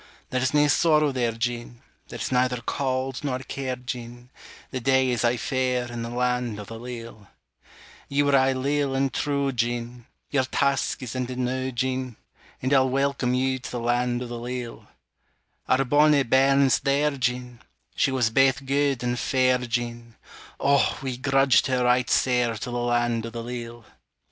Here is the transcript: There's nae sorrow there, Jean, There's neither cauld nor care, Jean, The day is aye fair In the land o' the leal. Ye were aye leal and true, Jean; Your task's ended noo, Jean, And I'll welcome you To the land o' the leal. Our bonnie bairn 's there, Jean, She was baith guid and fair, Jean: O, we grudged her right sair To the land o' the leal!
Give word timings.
There's 0.31 0.51
nae 0.51 0.65
sorrow 0.65 1.11
there, 1.11 1.33
Jean, 1.33 1.83
There's 2.07 2.31
neither 2.31 2.61
cauld 2.63 3.19
nor 3.23 3.37
care, 3.37 3.75
Jean, 3.75 4.31
The 4.71 4.79
day 4.79 5.11
is 5.11 5.23
aye 5.23 5.37
fair 5.37 5.91
In 5.91 6.01
the 6.01 6.09
land 6.09 6.59
o' 6.59 6.63
the 6.63 6.79
leal. 6.79 7.27
Ye 8.09 8.23
were 8.23 8.35
aye 8.35 8.53
leal 8.53 8.95
and 8.95 9.13
true, 9.13 9.51
Jean; 9.51 10.07
Your 10.31 10.45
task's 10.45 11.15
ended 11.15 11.37
noo, 11.37 11.71
Jean, 11.71 12.15
And 12.63 12.73
I'll 12.73 12.89
welcome 12.89 13.35
you 13.35 13.59
To 13.59 13.69
the 13.69 13.79
land 13.79 14.23
o' 14.23 14.25
the 14.25 14.39
leal. 14.39 14.87
Our 15.67 15.85
bonnie 15.85 16.23
bairn 16.23 16.67
's 16.71 16.79
there, 16.79 17.11
Jean, 17.15 17.59
She 17.95 18.09
was 18.11 18.31
baith 18.31 18.65
guid 18.65 19.03
and 19.03 19.19
fair, 19.19 19.59
Jean: 19.59 20.15
O, 20.59 20.97
we 21.03 21.15
grudged 21.15 21.67
her 21.67 21.83
right 21.83 22.09
sair 22.09 22.55
To 22.57 22.71
the 22.71 22.79
land 22.79 23.27
o' 23.27 23.29
the 23.29 23.43
leal! 23.43 23.85